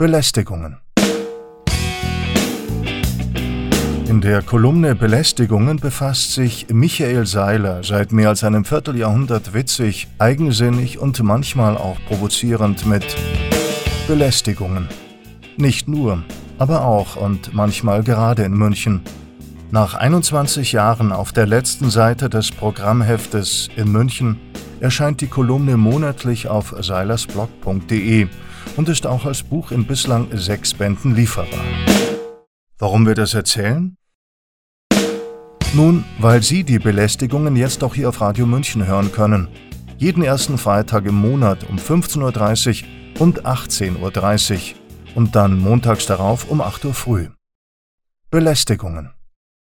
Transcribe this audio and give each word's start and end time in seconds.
Belästigungen. 0.00 0.78
In 4.08 4.22
der 4.22 4.40
Kolumne 4.40 4.94
Belästigungen 4.94 5.76
befasst 5.76 6.32
sich 6.32 6.68
Michael 6.72 7.26
Seiler 7.26 7.84
seit 7.84 8.10
mehr 8.10 8.30
als 8.30 8.42
einem 8.42 8.64
Vierteljahrhundert 8.64 9.52
witzig, 9.52 10.08
eigensinnig 10.16 10.98
und 10.98 11.22
manchmal 11.22 11.76
auch 11.76 11.98
provozierend 12.08 12.86
mit 12.86 13.04
Belästigungen. 14.08 14.88
Nicht 15.58 15.86
nur, 15.86 16.22
aber 16.56 16.86
auch 16.86 17.16
und 17.16 17.52
manchmal 17.52 18.02
gerade 18.02 18.44
in 18.44 18.54
München. 18.54 19.02
Nach 19.70 19.92
21 19.92 20.72
Jahren 20.72 21.12
auf 21.12 21.32
der 21.32 21.46
letzten 21.46 21.90
Seite 21.90 22.30
des 22.30 22.52
Programmheftes 22.52 23.68
in 23.76 23.92
München 23.92 24.40
erscheint 24.80 25.20
die 25.20 25.26
Kolumne 25.26 25.76
monatlich 25.76 26.48
auf 26.48 26.74
seilersblog.de 26.80 28.28
und 28.80 28.88
ist 28.88 29.06
auch 29.06 29.26
als 29.26 29.42
Buch 29.42 29.72
in 29.72 29.84
bislang 29.84 30.28
sechs 30.32 30.72
Bänden 30.72 31.14
lieferbar. 31.14 31.66
Warum 32.78 33.06
wir 33.06 33.14
das 33.14 33.34
erzählen? 33.34 33.94
Nun, 35.74 36.02
weil 36.18 36.42
Sie 36.42 36.64
die 36.64 36.78
Belästigungen 36.78 37.56
jetzt 37.56 37.84
auch 37.84 37.94
hier 37.94 38.08
auf 38.08 38.22
Radio 38.22 38.46
München 38.46 38.86
hören 38.86 39.12
können. 39.12 39.48
Jeden 39.98 40.22
ersten 40.22 40.56
Freitag 40.56 41.04
im 41.04 41.14
Monat 41.14 41.68
um 41.68 41.76
15.30 41.76 42.84
Uhr 43.18 43.22
und 43.22 43.44
18.30 43.44 44.54
Uhr 44.54 45.14
und 45.14 45.36
dann 45.36 45.58
montags 45.58 46.06
darauf 46.06 46.50
um 46.50 46.62
8 46.62 46.86
Uhr 46.86 46.94
früh. 46.94 47.28
Belästigungen. 48.30 49.10